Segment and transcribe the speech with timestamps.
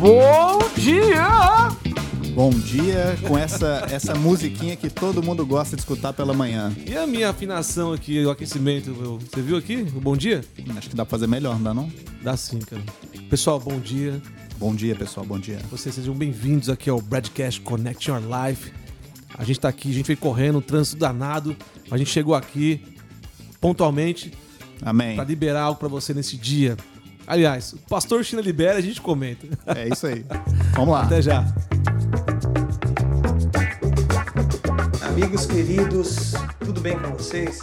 [0.00, 1.28] Bom dia!
[2.32, 6.74] Bom dia com essa, essa musiquinha que todo mundo gosta de escutar pela manhã.
[6.86, 9.86] E a minha afinação aqui, o aquecimento, você viu aqui?
[9.94, 10.42] O bom dia?
[10.74, 11.92] Acho que dá pra fazer melhor, não dá não?
[12.22, 12.82] Dá sim, cara.
[13.28, 14.22] Pessoal, bom dia.
[14.56, 15.58] Bom dia, pessoal, bom dia.
[15.70, 18.72] Vocês sejam bem-vindos aqui ao Broadcast Connect Your Life.
[19.36, 21.54] A gente tá aqui, a gente veio correndo, um trânsito danado.
[21.90, 22.82] A gente chegou aqui
[23.60, 24.32] pontualmente
[24.80, 25.14] Amém.
[25.16, 26.74] para liberar algo para você nesse dia.
[27.30, 29.46] Aliás, o pastor China libera, a gente comenta.
[29.64, 30.26] É isso aí.
[30.74, 31.04] Vamos lá.
[31.04, 31.44] Até já.
[35.06, 37.60] Amigos queridos, tudo bem com vocês?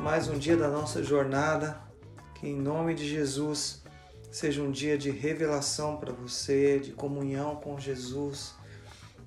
[0.00, 1.78] Mais um dia da nossa jornada.
[2.36, 3.82] Que em nome de Jesus
[4.32, 8.54] seja um dia de revelação para você, de comunhão com Jesus,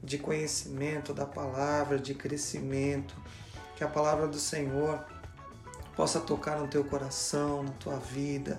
[0.03, 3.15] de conhecimento da palavra, de crescimento.
[3.75, 5.05] Que a palavra do Senhor
[5.95, 8.57] possa tocar no teu coração, na tua vida,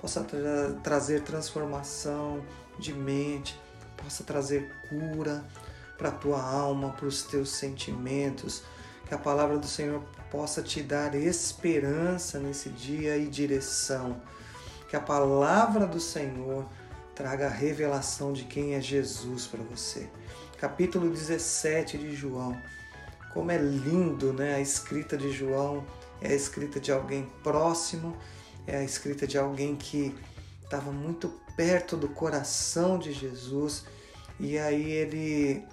[0.00, 2.44] possa tra trazer transformação
[2.78, 3.60] de mente,
[3.96, 5.44] possa trazer cura
[5.98, 8.62] para a tua alma, para os teus sentimentos,
[9.06, 14.20] que a palavra do Senhor possa te dar esperança nesse dia e direção,
[14.88, 16.64] que a palavra do Senhor
[17.14, 20.08] traga a revelação de quem é Jesus para você.
[20.58, 22.56] Capítulo 17 de João.
[23.34, 24.54] Como é lindo, né?
[24.54, 25.84] A escrita de João
[26.20, 28.16] é a escrita de alguém próximo,
[28.66, 30.14] é a escrita de alguém que
[30.62, 33.84] estava muito perto do coração de Jesus.
[34.38, 35.64] E aí ele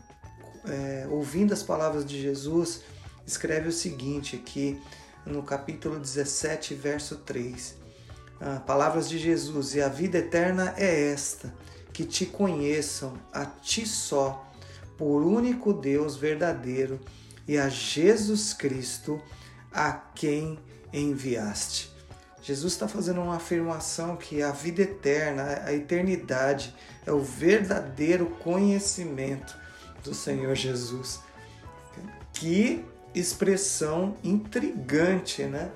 [0.66, 2.82] é, ouvindo as palavras de Jesus,
[3.26, 4.82] escreve o seguinte aqui
[5.26, 7.76] no capítulo 17, verso 3.
[8.40, 11.54] Ah, palavras de Jesus: E a vida eterna é esta,
[11.92, 14.46] que te conheçam a ti só,
[14.98, 17.00] por único Deus verdadeiro,
[17.48, 19.22] e a Jesus Cristo,
[19.72, 20.60] a quem
[20.94, 21.97] enviaste.
[22.48, 26.74] Jesus está fazendo uma afirmação que a vida eterna, a eternidade,
[27.06, 29.54] é o verdadeiro conhecimento
[30.02, 31.20] do Senhor Jesus.
[32.32, 35.70] Que expressão intrigante, né?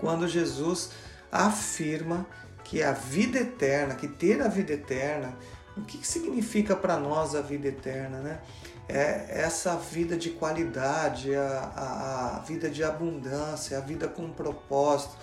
[0.00, 0.90] Quando Jesus
[1.30, 2.26] afirma
[2.64, 5.36] que a vida eterna, que ter a vida eterna,
[5.76, 8.40] o que significa para nós a vida eterna, né?
[8.88, 15.14] É essa vida de qualidade, a, a, a vida de abundância, a vida com propósito.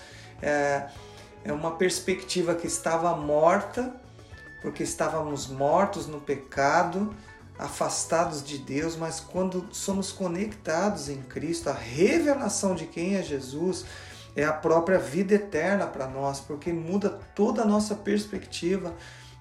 [0.41, 0.87] É,
[1.43, 3.95] é uma perspectiva que estava morta,
[4.61, 7.15] porque estávamos mortos no pecado,
[7.57, 13.85] afastados de Deus, mas quando somos conectados em Cristo, a revelação de quem é Jesus
[14.35, 18.93] é a própria vida eterna para nós, porque muda toda a nossa perspectiva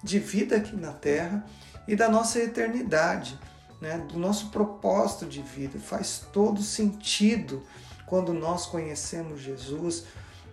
[0.03, 1.45] de vida aqui na terra
[1.87, 3.39] e da nossa eternidade,
[3.79, 3.99] né?
[4.11, 5.79] do nosso propósito de vida.
[5.79, 7.61] Faz todo sentido
[8.07, 10.05] quando nós conhecemos Jesus,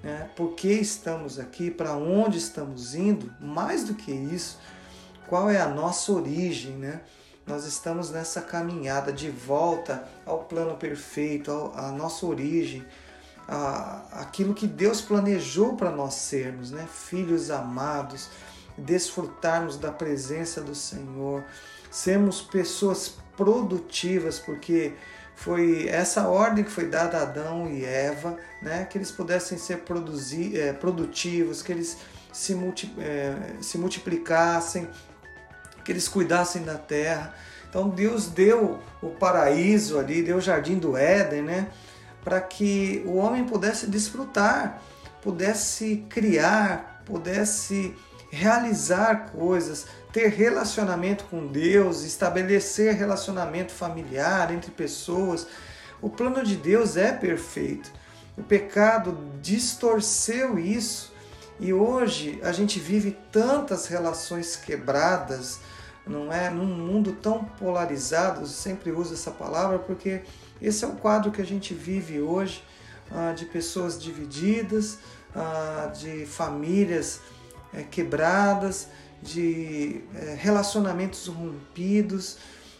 [0.04, 0.28] né?
[0.36, 4.58] por que estamos aqui, para onde estamos indo, mais do que isso,
[5.26, 7.00] qual é a nossa origem, né?
[7.46, 12.84] nós estamos nessa caminhada de volta ao plano perfeito, à nossa origem,
[13.48, 16.86] a, aquilo que Deus planejou para nós sermos, né?
[16.92, 18.28] filhos amados,
[18.76, 21.44] desfrutarmos da presença do Senhor,
[21.90, 24.94] sermos pessoas produtivas, porque
[25.34, 28.86] foi essa ordem que foi dada a Adão e Eva, né?
[28.88, 31.98] que eles pudessem ser produzir, é, produtivos, que eles
[32.32, 34.88] se, multi, é, se multiplicassem,
[35.84, 37.34] que eles cuidassem da terra.
[37.68, 41.68] Então Deus deu o paraíso ali, deu o jardim do Éden, né?
[42.22, 44.80] Para que o homem pudesse desfrutar,
[45.20, 47.94] pudesse criar, pudesse
[48.34, 55.46] realizar coisas, ter relacionamento com Deus, estabelecer relacionamento familiar entre pessoas.
[56.02, 57.90] O plano de Deus é perfeito.
[58.36, 61.12] O pecado distorceu isso
[61.60, 65.60] e hoje a gente vive tantas relações quebradas,
[66.04, 66.50] não é?
[66.50, 70.22] Num mundo tão polarizado, eu sempre uso essa palavra porque
[70.60, 72.64] esse é o quadro que a gente vive hoje,
[73.10, 74.98] ah, de pessoas divididas,
[75.34, 77.20] ah, de famílias
[77.74, 78.88] eh, quebradas,
[79.22, 82.36] de eh, relacionamentos rompidos,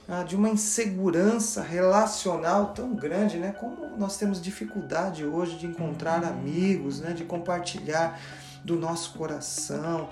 [0.07, 3.53] ah, de uma insegurança relacional tão grande, né?
[3.59, 6.29] Como nós temos dificuldade hoje de encontrar uhum.
[6.29, 7.13] amigos, né?
[7.13, 8.21] De compartilhar
[8.63, 10.09] do nosso coração.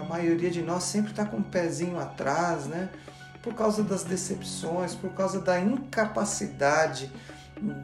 [0.00, 2.88] A maioria de nós sempre está com o um pezinho atrás, né?
[3.42, 7.10] Por causa das decepções, por causa da incapacidade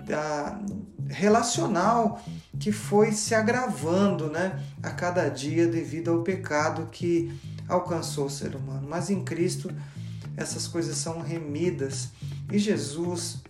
[0.06, 0.58] da
[1.08, 2.22] relacional
[2.58, 7.32] que foi se agravando, né, a cada dia devido ao pecado que
[7.69, 8.86] alcançou o ser humano.
[8.88, 9.70] Mas em Cristo
[10.36, 12.10] essas coisas são remidas
[12.50, 13.42] e Jesus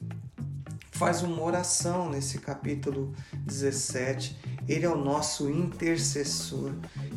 [0.90, 3.14] faz uma oração nesse capítulo
[3.46, 4.36] 17
[4.68, 6.72] ele é o nosso intercessor.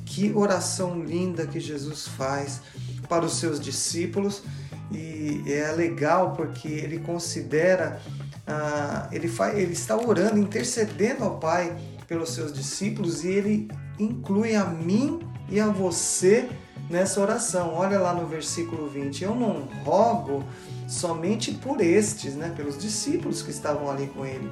[0.06, 2.62] Que oração linda que Jesus faz
[3.08, 4.44] para os seus discípulos
[4.92, 8.02] e é legal porque ele considera,
[8.48, 11.76] ah, ele, faz, ele está orando, intercedendo ao Pai
[12.08, 13.68] pelos seus discípulos e ele
[14.00, 15.20] inclui a mim
[15.50, 16.48] e a você
[16.90, 17.74] nessa oração.
[17.74, 20.44] Olha lá no versículo 20: Eu não rogo
[20.88, 24.52] somente por estes, né, pelos discípulos que estavam ali com ele,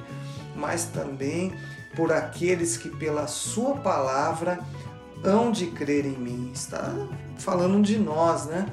[0.56, 1.52] mas também
[1.94, 4.58] por aqueles que pela sua palavra
[5.22, 6.50] hão de crer em mim.
[6.52, 6.92] Está
[7.38, 8.66] falando de nós, né?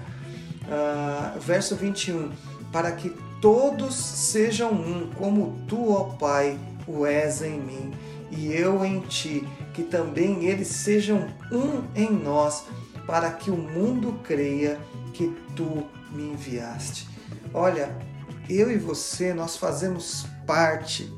[0.63, 2.31] Uh, verso 21:
[2.71, 6.57] Para que todos sejam um, como tu, ó Pai,
[6.87, 7.91] o és em mim,
[8.29, 12.63] e eu em ti, que também eles sejam um em nós,
[13.05, 14.79] para que o mundo creia
[15.13, 17.09] que tu me enviaste.
[17.53, 17.97] Olha,
[18.47, 21.11] eu e você, nós fazemos parte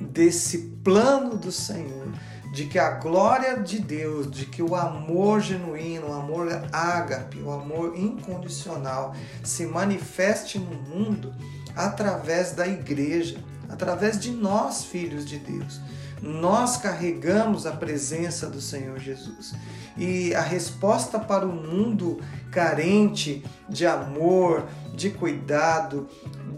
[0.00, 2.08] desse plano do Senhor,
[2.52, 7.50] de que a glória de Deus, de que o amor genuíno, o amor ágape, o
[7.50, 11.34] amor incondicional se manifeste no mundo
[11.74, 15.80] através da igreja, através de nós, filhos de Deus.
[16.20, 19.54] Nós carregamos a presença do Senhor Jesus.
[19.96, 22.20] E a resposta para o mundo
[22.50, 26.06] carente de amor, de cuidado,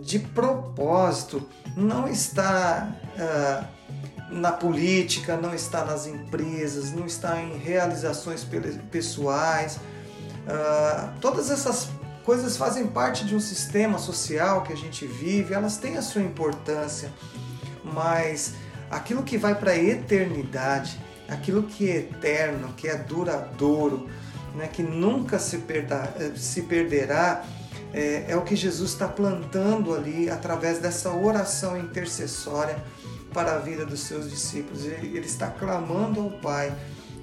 [0.03, 3.74] de propósito, não está uh,
[4.31, 8.47] na política, não está nas empresas, não está em realizações
[8.91, 9.77] pessoais.
[9.77, 11.89] Uh, todas essas
[12.25, 16.23] coisas fazem parte de um sistema social que a gente vive, elas têm a sua
[16.23, 17.13] importância,
[17.85, 18.55] mas
[18.91, 20.99] aquilo que vai para a eternidade,
[21.29, 24.09] aquilo que é eterno, que é duradouro,
[24.55, 27.45] né, que nunca se, perda, se perderá,
[27.93, 32.77] é, é o que Jesus está plantando ali através dessa oração intercessória
[33.35, 34.87] para a vida dos seus discípulos.
[34.87, 36.75] Ele, ele está clamando ao Pai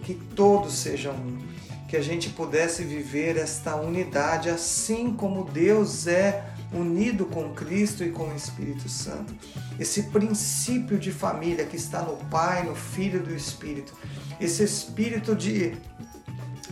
[0.04, 1.40] que todos sejam um,
[1.88, 8.12] que a gente pudesse viver esta unidade assim como Deus é unido com Cristo e
[8.12, 9.34] com o Espírito Santo.
[9.80, 13.94] Esse princípio de família que está no Pai, no Filho e do Espírito.
[14.40, 15.74] Esse espírito de,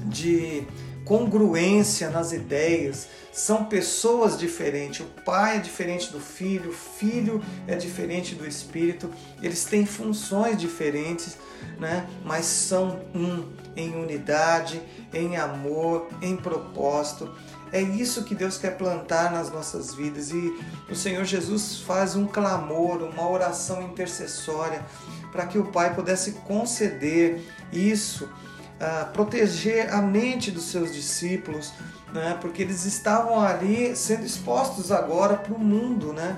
[0.05, 0.65] de
[1.09, 4.99] congruência nas ideias, são pessoas diferentes.
[4.99, 9.09] O pai é diferente do filho, o filho é diferente do espírito.
[9.41, 11.35] Eles têm funções diferentes,
[11.79, 12.07] né?
[12.23, 13.43] mas são um
[13.75, 14.79] em unidade,
[15.11, 17.33] em amor, em propósito.
[17.71, 20.53] É isso que Deus quer plantar nas nossas vidas e
[20.91, 24.85] o Senhor Jesus faz um clamor, uma oração intercessória
[25.31, 27.41] para que o Pai pudesse conceder
[27.71, 28.29] isso,
[29.13, 31.73] proteger a mente dos seus discípulos,
[32.13, 32.37] né?
[32.39, 36.37] porque eles estavam ali sendo expostos agora para o mundo, né?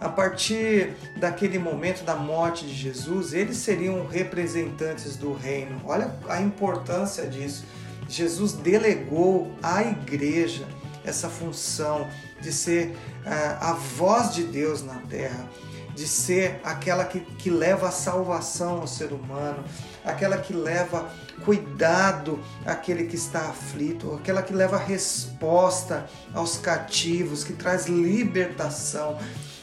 [0.00, 5.80] A partir daquele momento da morte de Jesus, eles seriam representantes do reino.
[5.84, 7.64] Olha a importância disso.
[8.08, 10.66] Jesus delegou à igreja
[11.04, 12.06] essa função
[12.40, 15.48] de ser uh, a voz de Deus na terra,
[15.94, 19.64] de ser aquela que, que leva a salvação ao ser humano,
[20.04, 21.08] aquela que leva
[21.44, 29.18] cuidado àquele que está aflito, aquela que leva resposta aos cativos, que traz libertação.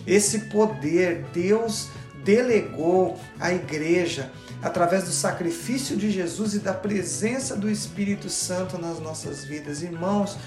[0.05, 1.89] Esse poder Deus
[2.23, 8.99] delegou à igreja através do sacrifício de Jesus e da presença do Espírito Santo nas
[8.99, 9.81] nossas vidas.
[9.81, 10.37] Irmãos,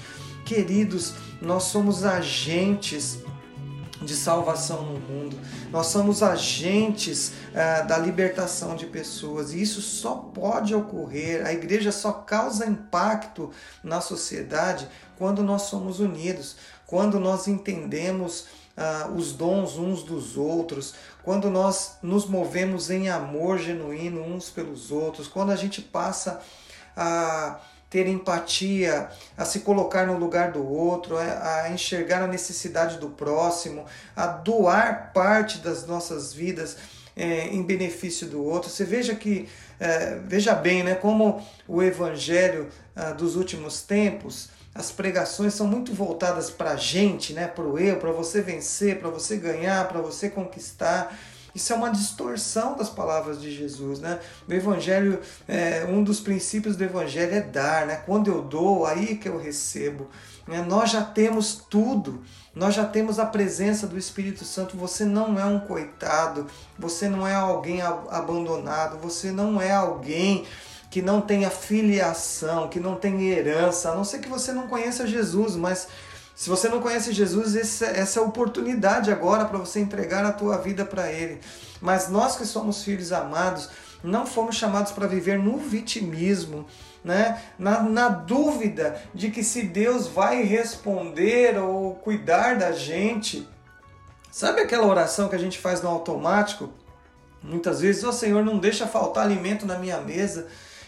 [0.45, 3.19] queridos, nós somos agentes
[4.01, 5.37] de salvação no mundo.
[5.71, 7.33] Nós somos agentes
[7.87, 11.45] da libertação de pessoas e isso só pode ocorrer.
[11.45, 13.49] A igreja só causa impacto
[13.81, 18.47] na sociedade quando nós somos unidos, quando nós entendemos
[18.77, 24.91] uh, os dons uns dos outros, quando nós nos movemos em amor genuíno uns pelos
[24.91, 26.41] outros, quando a gente passa
[26.95, 27.59] a
[27.89, 33.85] ter empatia, a se colocar no lugar do outro, a, enxergar a necessidade do próximo,
[34.15, 36.77] a doar parte das nossas vidas
[37.15, 38.69] é, em benefício do outro.
[38.69, 39.47] Você veja que,
[39.79, 45.93] é, veja bem, né, como o evangelho ah, dos últimos tempos, as pregações são muito
[45.93, 50.01] voltadas para a gente, né, para o eu, para você vencer, para você ganhar, para
[50.01, 51.17] você conquistar.
[51.55, 54.19] Isso é uma distorção das palavras de Jesus, né?
[54.45, 57.95] O Evangelho, é, um dos princípios do Evangelho é dar, né?
[58.05, 60.09] Quando eu dou, aí que eu recebo.
[60.45, 60.61] Né?
[60.61, 62.21] Nós já temos tudo,
[62.53, 64.75] nós já temos a presença do Espírito Santo.
[64.75, 66.45] Você não é um coitado,
[66.77, 70.45] você não é alguém abandonado, você não é alguém
[70.91, 75.07] que não tenha filiação, que não tenha herança, a não ser que você não conheça
[75.07, 75.87] Jesus, mas
[76.35, 80.57] se você não conhece Jesus, essa é a oportunidade agora para você entregar a tua
[80.57, 81.39] vida para Ele.
[81.79, 83.69] Mas nós que somos filhos amados,
[84.03, 86.67] não fomos chamados para viver no vitimismo,
[87.01, 87.41] né?
[87.57, 93.47] Na, na dúvida de que se Deus vai responder ou cuidar da gente.
[94.29, 96.69] Sabe aquela oração que a gente faz no automático?
[97.41, 100.47] Muitas vezes, ó oh, Senhor, não deixa faltar alimento na minha mesa.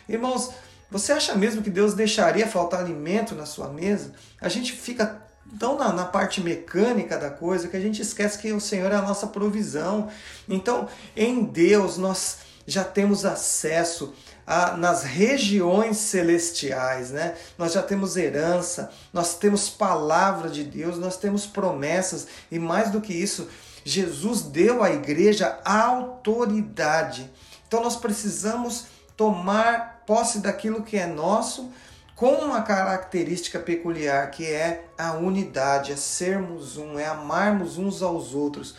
[0.09, 0.51] Irmãos,
[0.91, 4.13] você acha mesmo que Deus deixaria faltar alimento na sua mesa?
[4.41, 5.26] A gente fica
[5.59, 8.95] tão na, na, parte mecânica da coisa que a gente esquece que o Senhor é
[8.95, 10.09] a nossa provisão.
[10.47, 14.13] Então, em Deus, nós já temos acesso
[14.45, 17.35] a, nas regiões celestiais, né?
[17.57, 23.01] Nós já temos herança, nós temos palavra de Deus, nós temos promessas e mais do
[23.01, 23.49] que isso,
[23.83, 27.29] Jesus deu à igreja autoridade.
[27.67, 28.85] Então nós precisamos
[29.15, 31.69] tomar posse daquilo que é nosso,
[32.17, 38.33] com uma característica peculiar que é a unidade, é sermos um, é amarmos uns aos
[38.33, 38.73] outros.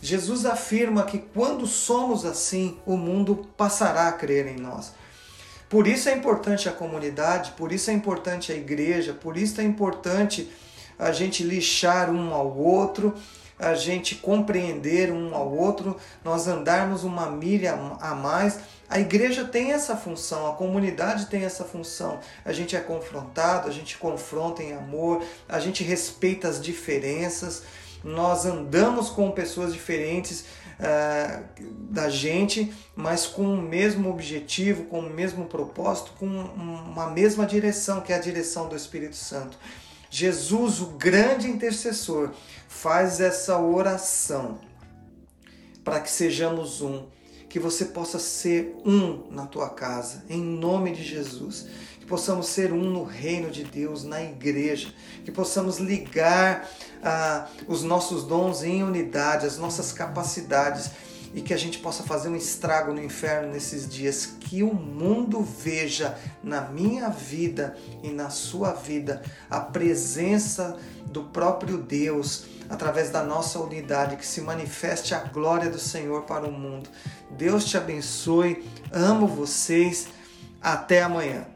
[0.00, 4.92] Jesus afirma que quando somos assim, o mundo passará a crer em nós.
[5.68, 9.64] Por isso é importante a comunidade, por isso é importante a igreja, por isso é
[9.64, 10.48] importante
[10.96, 13.12] a gente lixar um ao outro,
[13.58, 18.60] a gente compreender um ao outro, nós andarmos uma milha a mais.
[18.88, 22.20] A igreja tem essa função, a comunidade tem essa função.
[22.44, 27.62] A gente é confrontado, a gente confronta em amor, a gente respeita as diferenças,
[28.02, 30.44] nós andamos com pessoas diferentes.
[30.74, 31.44] Uh,
[31.88, 38.00] da gente, mas com o mesmo objetivo, com o mesmo propósito, com uma mesma direção,
[38.00, 39.56] que é a direção do Espírito Santo.
[40.10, 42.30] Jesus, o grande intercessor,
[42.68, 44.58] faz essa oração
[45.84, 47.04] para que sejamos um,
[47.54, 51.68] que você possa ser um na tua casa, em nome de Jesus.
[52.00, 54.92] Que possamos ser um no reino de Deus, na igreja,
[55.24, 56.68] que possamos ligar
[57.00, 60.90] ah, os nossos dons em unidade, as nossas capacidades.
[61.32, 65.40] E que a gente possa fazer um estrago no inferno nesses dias, que o mundo
[65.40, 73.22] veja na minha vida e na sua vida a presença do próprio Deus através da
[73.22, 76.88] nossa unidade, que se manifeste a glória do Senhor para o mundo.
[77.30, 80.08] Deus te abençoe, amo vocês,
[80.60, 81.46] até amanhã.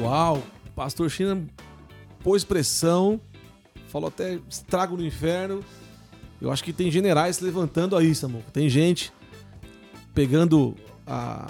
[0.00, 0.42] Uau,
[0.74, 1.46] Pastor China
[2.22, 3.20] pôs pressão,
[3.88, 5.64] falou até estrago no inferno.
[6.40, 8.42] Eu acho que tem generais se levantando aí, Samu.
[8.52, 9.12] Tem gente
[10.12, 10.74] pegando
[11.06, 11.46] a.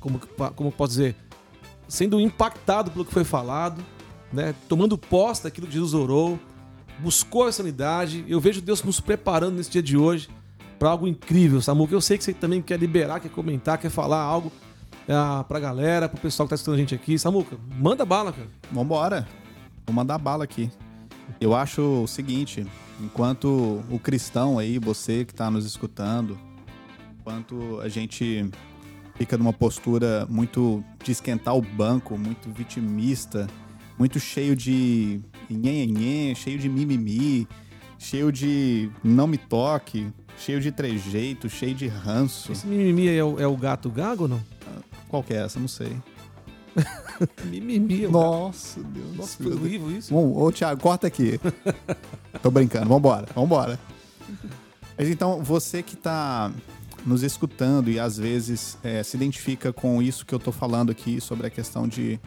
[0.00, 0.20] Como,
[0.56, 1.16] como posso dizer?
[1.86, 3.84] Sendo impactado pelo que foi falado,
[4.32, 4.54] né?
[4.68, 6.38] tomando posse daquilo que Jesus orou,
[6.98, 8.24] buscou essa unidade.
[8.28, 10.28] Eu vejo Deus nos preparando nesse dia de hoje
[10.78, 11.86] para algo incrível, Samu.
[11.86, 14.50] Que eu sei que você também quer liberar, quer comentar, quer falar algo
[15.06, 17.18] é, pra galera, pro pessoal que tá escutando a gente aqui.
[17.18, 18.48] Samuca, manda bala, cara.
[18.70, 19.28] Vambora.
[19.86, 20.70] Vou mandar bala aqui.
[21.40, 22.66] Eu acho o seguinte,
[23.00, 26.38] enquanto o cristão aí, você que está nos escutando,
[27.18, 28.48] enquanto a gente
[29.16, 33.46] fica numa postura muito de esquentar o banco, muito vitimista,
[33.98, 37.46] muito cheio de nhenhenhen, cheio de mimimi,
[37.98, 40.08] cheio de não me toque,
[40.38, 42.52] cheio de trejeito, cheio de ranço.
[42.52, 44.40] Esse mimimi é o, é o gato gago ou não?
[45.08, 45.60] Qual que é essa?
[45.60, 45.96] Não sei.
[47.44, 48.06] Mimimi.
[48.06, 49.16] Nossa, Deus.
[49.16, 50.12] Nossa, foi horrível isso.
[50.12, 51.38] Bom, ô, Thiago, corta aqui.
[52.42, 52.88] Tô brincando.
[52.88, 53.78] Vambora, vambora.
[54.96, 56.50] Mas então, você que tá
[57.04, 61.20] nos escutando e às vezes é, se identifica com isso que eu tô falando aqui
[61.20, 62.18] sobre a questão de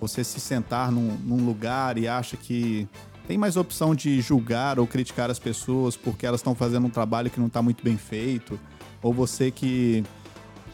[0.00, 2.88] você se sentar num, num lugar e acha que
[3.28, 7.30] tem mais opção de julgar ou criticar as pessoas porque elas estão fazendo um trabalho
[7.30, 8.58] que não está muito bem feito,
[9.02, 10.02] ou você que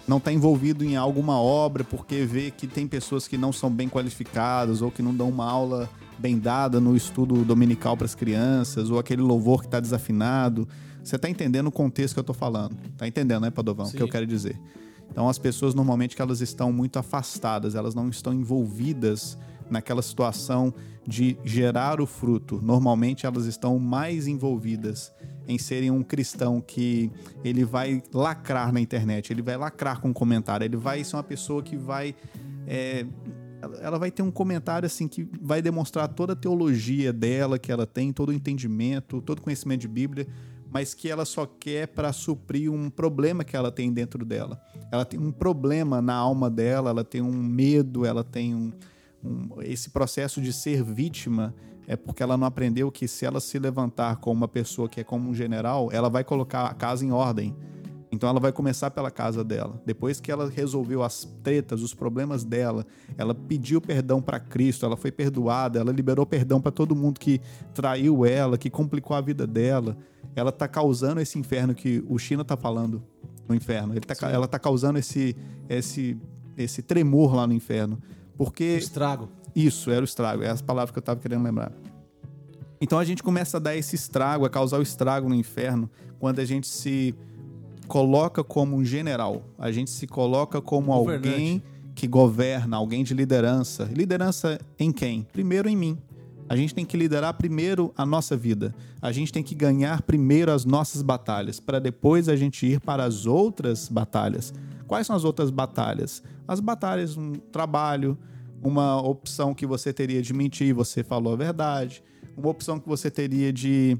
[0.06, 3.88] não está envolvido em alguma obra porque vê que tem pessoas que não são bem
[3.88, 8.90] qualificadas ou que não dão uma aula bem dada no estudo dominical para as crianças,
[8.90, 10.66] ou aquele louvor que está desafinado.
[11.02, 12.76] Você está entendendo o contexto que eu estou falando?
[12.92, 13.86] Está entendendo, né, Padovão?
[13.86, 13.94] Sim.
[13.94, 14.58] O que eu quero dizer.
[15.10, 19.38] Então, as pessoas normalmente que elas estão muito afastadas, elas não estão envolvidas
[19.70, 20.72] naquela situação
[21.06, 22.60] de gerar o fruto.
[22.62, 25.12] Normalmente elas estão mais envolvidas
[25.46, 27.10] em serem um cristão que
[27.44, 31.22] ele vai lacrar na internet, ele vai lacrar com um comentário, ele vai ser uma
[31.22, 32.14] pessoa que vai.
[32.66, 33.06] É,
[33.80, 37.86] ela vai ter um comentário assim que vai demonstrar toda a teologia dela que ela
[37.86, 40.26] tem, todo o entendimento, todo o conhecimento de Bíblia,
[40.70, 44.60] mas que ela só quer para suprir um problema que ela tem dentro dela.
[44.90, 48.72] Ela tem um problema na alma dela, ela tem um medo, ela tem um,
[49.24, 51.54] um esse processo de ser vítima
[51.86, 55.04] é porque ela não aprendeu que se ela se levantar como uma pessoa que é
[55.04, 57.54] como um general, ela vai colocar a casa em ordem.
[58.10, 59.80] Então ela vai começar pela casa dela.
[59.84, 64.96] Depois que ela resolveu as tretas, os problemas dela, ela pediu perdão para Cristo, ela
[64.96, 67.40] foi perdoada, ela liberou perdão para todo mundo que
[67.74, 69.96] traiu ela, que complicou a vida dela.
[70.36, 73.02] Ela tá causando esse inferno que o China tá falando
[73.48, 73.94] no inferno.
[74.00, 75.34] Tá, ela está causando esse,
[75.68, 76.16] esse,
[76.56, 77.98] esse tremor lá no inferno.
[78.36, 78.74] Porque.
[78.74, 79.28] O estrago.
[79.54, 80.42] Isso, era o estrago.
[80.42, 81.72] É as palavras que eu estava querendo lembrar.
[82.80, 86.40] Então a gente começa a dar esse estrago, a causar o estrago no inferno, quando
[86.40, 87.14] a gente se
[87.88, 89.42] coloca como um general.
[89.58, 91.28] A gente se coloca como Governante.
[91.28, 91.62] alguém
[91.94, 93.84] que governa, alguém de liderança.
[93.84, 95.26] Liderança em quem?
[95.32, 95.98] Primeiro em mim.
[96.48, 98.74] A gente tem que liderar primeiro a nossa vida.
[99.02, 103.04] A gente tem que ganhar primeiro as nossas batalhas, para depois a gente ir para
[103.04, 104.54] as outras batalhas.
[104.86, 106.22] Quais são as outras batalhas?
[106.46, 108.16] As batalhas, um trabalho,
[108.62, 112.02] uma opção que você teria de mentir, você falou a verdade,
[112.36, 113.98] uma opção que você teria de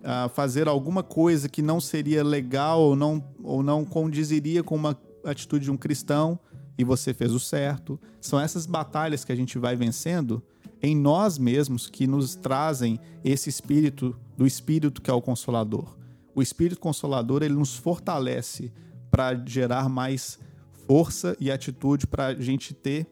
[0.00, 4.96] uh, fazer alguma coisa que não seria legal ou não, ou não condiziria com uma
[5.24, 6.38] atitude de um cristão
[6.78, 8.00] e você fez o certo.
[8.20, 10.42] São essas batalhas que a gente vai vencendo
[10.86, 15.96] em nós mesmos que nos trazem esse espírito do espírito que é o consolador.
[16.34, 18.72] O espírito consolador ele nos fortalece
[19.10, 20.38] para gerar mais
[20.86, 23.06] força e atitude para a gente ter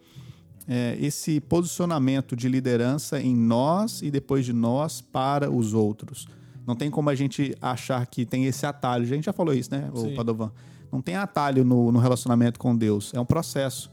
[0.69, 6.29] é, esse posicionamento de liderança em nós e depois de nós para os outros.
[6.67, 9.05] Não tem como a gente achar que tem esse atalho.
[9.05, 10.53] A gente já falou isso, né, o Padovan?
[10.93, 13.13] Não tem atalho no, no relacionamento com Deus.
[13.13, 13.91] É um processo.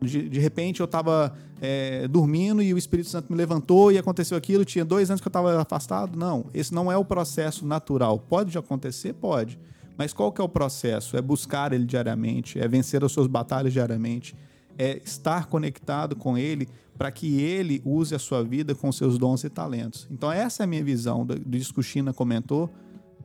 [0.00, 4.36] De, de repente eu estava é, dormindo e o Espírito Santo me levantou e aconteceu
[4.36, 4.64] aquilo.
[4.64, 6.16] Tinha dois anos que eu estava afastado.
[6.16, 8.18] Não, esse não é o processo natural.
[8.18, 9.12] Pode acontecer?
[9.14, 9.58] Pode.
[9.96, 11.16] Mas qual que é o processo?
[11.16, 14.36] É buscar ele diariamente, é vencer as suas batalhas diariamente,
[14.78, 19.42] é estar conectado com ele para que ele use a sua vida com seus dons
[19.42, 20.06] e talentos.
[20.10, 22.70] Então essa é a minha visão do, disso que o China comentou.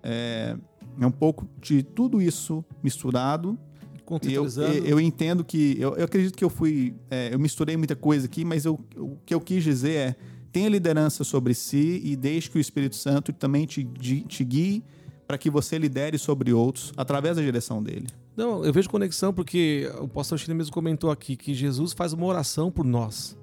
[0.01, 0.58] É,
[1.00, 3.58] é um pouco de tudo isso misturado
[4.31, 5.75] eu, eu entendo que.
[5.79, 6.95] Eu, eu, acredito que eu fui.
[7.10, 10.15] É, eu misturei muita coisa aqui, mas eu, o que eu quis dizer é:
[10.51, 14.83] tenha liderança sobre si e deixe que o Espírito Santo também te, te guie
[15.25, 18.07] para que você lidere sobre outros através da direção dele.
[18.36, 22.25] Não, eu vejo conexão porque o pastor Chile mesmo comentou aqui que Jesus faz uma
[22.25, 23.38] oração por nós.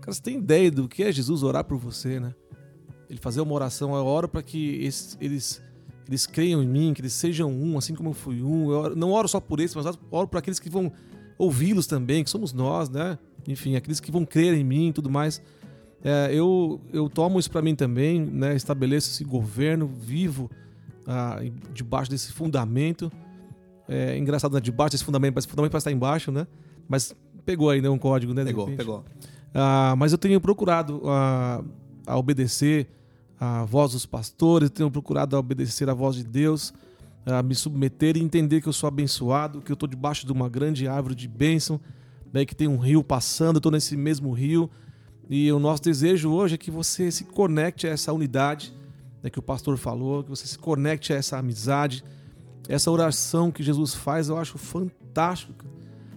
[0.00, 2.34] Cara, você tem ideia do que é Jesus orar por você, né?
[3.08, 5.62] Ele fazer uma oração, eu oro para que eles, eles
[6.08, 8.70] eles creiam em mim, que eles sejam um, assim como eu fui um.
[8.70, 10.92] Eu oro, não oro só por eles, mas oro por aqueles que vão
[11.38, 13.18] ouvi-los também, que somos nós, né?
[13.48, 15.42] Enfim, aqueles que vão crer em mim e tudo mais.
[16.02, 18.54] É, eu, eu tomo isso para mim também, né?
[18.54, 20.50] Estabeleço esse governo vivo
[21.06, 21.40] ah,
[21.72, 23.10] debaixo desse fundamento.
[23.88, 24.60] É engraçado, né?
[24.60, 26.46] Debaixo desse fundamento, mas o fundamento parece estar embaixo, né?
[26.86, 27.14] Mas
[27.44, 27.88] pegou aí, né?
[27.88, 28.44] Um código, né?
[28.44, 29.04] Pegou, pegou.
[29.54, 31.62] Ah, mas eu tenho procurado ah,
[32.06, 32.88] a obedecer
[33.38, 36.72] a voz dos pastores, tenho procurado obedecer a voz de Deus,
[37.26, 40.48] a me submeter e entender que eu sou abençoado, que eu estou debaixo de uma
[40.48, 41.80] grande árvore de bênção,
[42.32, 44.70] né, que tem um rio passando, eu estou nesse mesmo rio.
[45.28, 48.74] E o nosso desejo hoje é que você se conecte a essa unidade
[49.24, 52.04] né, que o pastor falou, que você se conecte a essa amizade.
[52.68, 55.64] Essa oração que Jesus faz eu acho fantástico,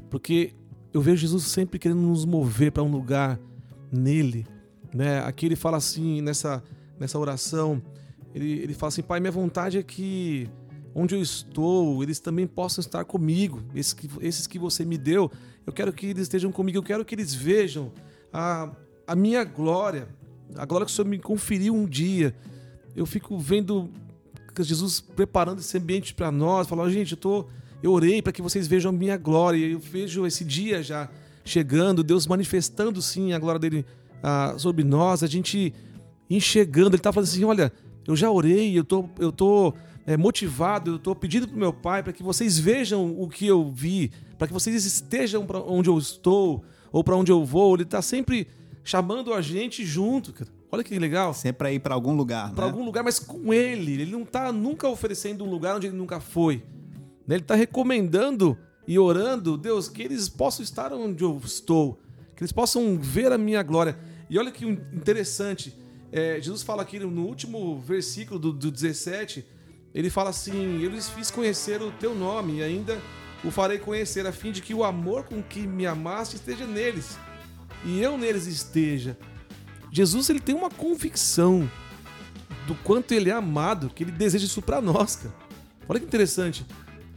[0.09, 0.53] porque
[0.93, 3.39] eu vejo Jesus sempre querendo nos mover para um lugar
[3.91, 4.45] nele.
[4.93, 5.19] Né?
[5.19, 6.61] Aqui ele fala assim, nessa
[6.99, 7.81] nessa oração,
[8.33, 10.49] ele, ele fala assim: Pai, minha vontade é que
[10.93, 13.61] onde eu estou, eles também possam estar comigo.
[13.75, 15.31] Esses que, esses que você me deu,
[15.65, 17.91] eu quero que eles estejam comigo, eu quero que eles vejam
[18.33, 18.71] a,
[19.05, 20.07] a minha glória,
[20.55, 22.35] a glória que o Senhor me conferiu um dia.
[22.95, 23.91] Eu fico vendo
[24.59, 27.45] Jesus preparando esse ambiente para nós, falando, gente, eu, tô,
[27.83, 31.09] eu orei para que vocês vejam a minha glória, eu vejo esse dia já
[31.45, 33.85] chegando, Deus manifestando sim a glória dele
[34.23, 35.73] ah, sobre nós, a gente
[36.29, 37.71] enxergando, ele tá falando assim: olha,
[38.07, 39.73] eu já orei, eu tô, eu tô
[40.05, 43.69] é, motivado, eu tô pedindo pro meu pai para que vocês vejam o que eu
[43.69, 47.75] vi, para que vocês estejam para onde eu estou ou para onde eu vou.
[47.75, 48.47] Ele tá sempre
[48.83, 50.49] chamando a gente junto, cara.
[50.71, 51.33] Olha que legal.
[51.33, 52.71] Sempre para ir para algum lugar, Para né?
[52.71, 53.93] algum lugar, mas com ele.
[54.01, 56.63] Ele não tá nunca oferecendo um lugar onde ele nunca foi.
[57.27, 61.99] Ele tá recomendando e orando, Deus, que eles possam estar onde eu estou,
[62.35, 63.97] que eles possam ver a minha glória.
[64.29, 65.77] E olha que interessante,
[66.11, 69.45] é, Jesus fala aqui no último versículo do, do 17,
[69.93, 72.99] ele fala assim: Eu lhes fiz conhecer o teu nome e ainda
[73.43, 77.17] o farei conhecer, a fim de que o amor com que me amaste esteja neles
[77.85, 79.17] e eu neles esteja.
[79.91, 81.69] Jesus ele tem uma convicção
[82.65, 85.33] do quanto ele é amado, que ele deseja isso para nós, cara.
[85.87, 86.65] Olha que interessante.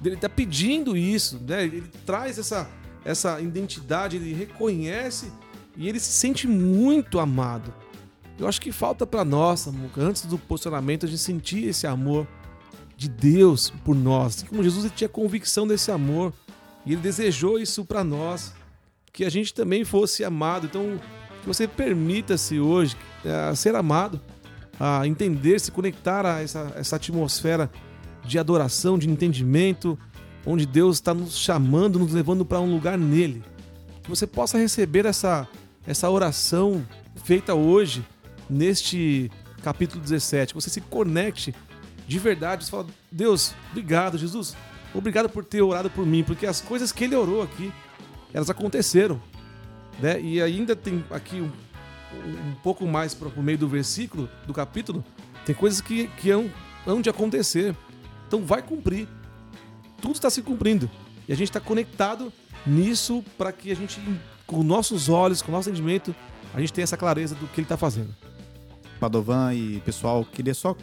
[0.04, 1.64] Ele está pedindo isso, né?
[1.64, 2.70] Ele traz essa,
[3.04, 5.30] essa identidade, ele reconhece
[5.76, 7.74] e ele se sente muito amado.
[8.40, 12.26] Eu acho que falta para nós, antes do posicionamento, a gente sentir esse amor
[12.96, 14.36] de Deus por nós.
[14.36, 16.32] Assim como Jesus tinha convicção desse amor
[16.86, 18.54] e ele desejou isso para nós,
[19.12, 20.66] que a gente também fosse amado.
[20.66, 20.98] Então,
[21.42, 22.96] que você permita-se hoje
[23.50, 24.18] a ser amado,
[24.78, 27.70] a entender, se conectar a essa, essa atmosfera
[28.24, 29.98] de adoração, de entendimento,
[30.46, 33.44] onde Deus está nos chamando, nos levando para um lugar nele.
[34.02, 35.46] Que você possa receber essa,
[35.86, 36.82] essa oração
[37.22, 38.02] feita hoje,
[38.50, 39.30] neste
[39.62, 40.52] capítulo 17.
[40.52, 41.54] Que você se conecte
[42.06, 42.64] de verdade.
[42.64, 44.56] Você fala, Deus, obrigado, Jesus.
[44.92, 47.72] Obrigado por ter orado por mim, porque as coisas que ele orou aqui,
[48.34, 49.20] elas aconteceram.
[50.00, 50.20] Né?
[50.20, 51.50] E ainda tem aqui um,
[52.16, 55.04] um pouco mais para o meio do versículo, do capítulo,
[55.44, 56.50] tem coisas que, que hão,
[56.86, 57.76] hão de acontecer.
[58.26, 59.06] Então vai cumprir.
[60.00, 60.90] Tudo está se cumprindo.
[61.28, 62.32] E a gente está conectado
[62.66, 64.00] nisso para que a gente,
[64.46, 66.14] com nossos olhos, com nosso entendimento,
[66.52, 68.14] a gente tenha essa clareza do que ele está fazendo.
[69.00, 70.76] Padovan e pessoal, queria só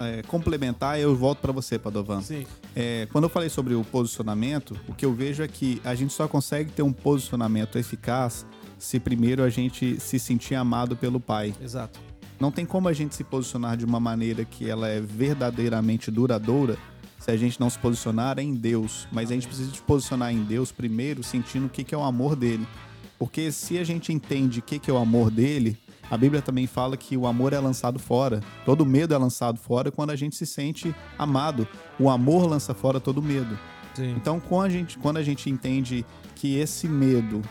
[0.00, 2.20] é, complementar e eu volto para você, Padovan.
[2.20, 2.44] Sim.
[2.74, 6.12] É, quando eu falei sobre o posicionamento, o que eu vejo é que a gente
[6.12, 8.44] só consegue ter um posicionamento eficaz
[8.78, 11.54] se primeiro a gente se sentir amado pelo Pai.
[11.62, 12.00] Exato.
[12.40, 16.78] Não tem como a gente se posicionar de uma maneira que ela é verdadeiramente duradoura
[17.18, 19.06] se a gente não se posicionar em Deus.
[19.12, 22.34] Mas a gente precisa se posicionar em Deus primeiro, sentindo o que é o amor
[22.34, 22.66] dele.
[23.20, 25.76] Porque se a gente entende o que é o amor dele,
[26.10, 28.40] a Bíblia também fala que o amor é lançado fora.
[28.64, 31.68] Todo medo é lançado fora quando a gente se sente amado.
[31.98, 33.58] O amor lança fora todo medo.
[33.94, 34.14] Sim.
[34.16, 36.02] Então, quando a, gente, quando a gente entende
[36.34, 37.42] que esse medo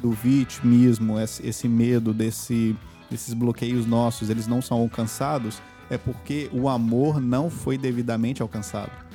[0.00, 2.74] do vitimismo, esse, esse medo desse,
[3.10, 5.60] desses bloqueios nossos, eles não são alcançados,
[5.90, 9.07] é porque o amor não foi devidamente alcançado.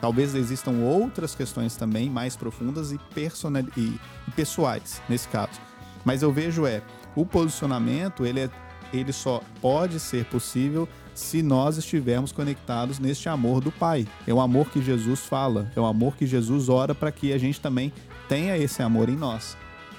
[0.00, 5.60] Talvez existam outras questões também mais profundas e, personal, e, e pessoais nesse caso.
[6.04, 6.82] Mas eu vejo é
[7.16, 8.50] o posicionamento ele, é,
[8.92, 14.06] ele só pode ser possível se nós estivermos conectados neste amor do Pai.
[14.26, 17.38] É o amor que Jesus fala, é o amor que Jesus ora para que a
[17.38, 17.92] gente também
[18.28, 19.56] tenha esse amor em nós.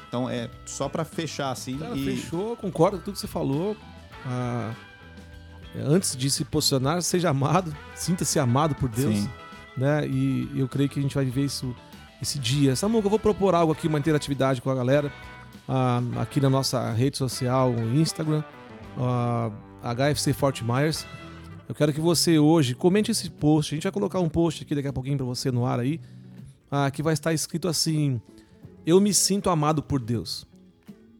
[0.07, 1.77] Então é só para fechar assim.
[1.77, 2.05] Cara, e...
[2.05, 3.75] fechou, concordo com tudo que você falou.
[4.25, 4.73] Ah,
[5.75, 9.15] antes de se posicionar, seja amado, sinta-se amado por Deus.
[9.15, 9.29] Sim.
[9.79, 10.05] Né?
[10.07, 11.73] E eu creio que a gente vai viver isso
[12.21, 12.75] esse dia.
[12.75, 15.11] Samuca, eu vou propor algo aqui, uma interatividade com a galera.
[15.67, 18.43] ah, aqui na nossa rede social, Instagram,
[18.97, 19.51] ah,
[19.95, 21.05] HFC Fort Myers.
[21.67, 23.73] Eu quero que você hoje comente esse post.
[23.73, 26.01] A gente vai colocar um post aqui daqui a pouquinho para você no ar aí,
[26.69, 28.19] ah, que vai estar escrito assim:
[28.85, 30.45] Eu me sinto amado por Deus.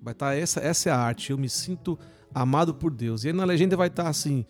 [0.01, 1.31] Vai estar essa, essa é a arte.
[1.31, 1.97] Eu me sinto
[2.33, 3.23] amado por Deus.
[3.23, 4.45] E aí na legenda vai estar assim: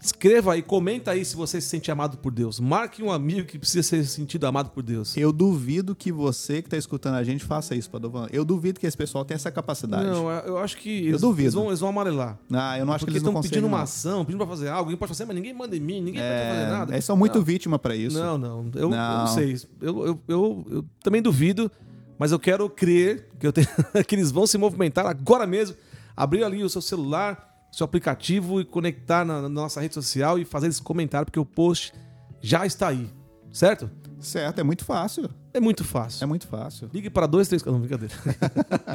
[0.00, 2.60] Escreva aí, comenta aí se você se sente amado por Deus.
[2.60, 5.16] Marque um amigo que precisa ser sentido amado por Deus.
[5.16, 8.28] Eu duvido que você que está escutando a gente faça isso, Padovan.
[8.30, 10.04] Eu duvido que esse pessoal tenha essa capacidade.
[10.04, 11.42] Não, eu acho que eles, duvido.
[11.44, 12.38] eles vão, eles vão amarelar.
[12.52, 13.50] Ah, eu não acho Porque que eles não estão conseguem.
[13.50, 13.84] pedindo uma não.
[13.84, 14.80] ação, pedindo pra fazer algo.
[14.80, 16.92] Alguém pode fazer, mas ninguém manda em mim, ninguém pode fazer nada.
[16.92, 17.44] É, eles são muito Não.
[17.44, 18.18] vítima para isso.
[18.18, 18.70] Não, não.
[18.74, 19.26] Eu eu não, Não.
[19.28, 19.56] sei.
[19.80, 21.70] Eu, eu, eu, eu também duvido,
[22.18, 23.66] mas eu quero crer que, eu tenho,
[24.06, 25.74] que eles vão se movimentar agora mesmo.
[26.14, 30.44] Abrir ali o seu celular, seu aplicativo e conectar na, na nossa rede social e
[30.44, 31.92] fazer esse comentário, porque o post
[32.40, 33.08] já está aí.
[33.52, 33.90] Certo?
[34.20, 35.30] Certo, é muito fácil.
[35.52, 36.24] É muito fácil.
[36.24, 36.90] É muito fácil.
[36.92, 37.62] Ligue para dois, três.
[37.64, 38.14] Não, brincadeira.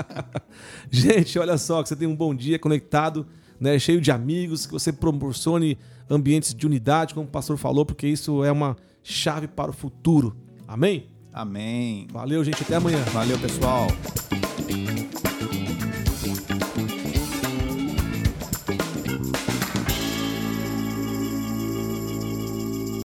[0.89, 3.25] Gente, olha só, que você tenha um bom dia conectado,
[3.59, 5.77] né, cheio de amigos, que você proporcione
[6.09, 10.35] ambientes de unidade, como o pastor falou, porque isso é uma chave para o futuro.
[10.67, 11.07] Amém?
[11.33, 12.07] Amém.
[12.11, 12.61] Valeu, gente.
[12.61, 12.99] Até amanhã.
[13.13, 13.87] Valeu, pessoal.